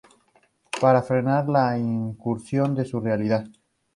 [0.81, 3.43] Para frenar la incursión de su realidad.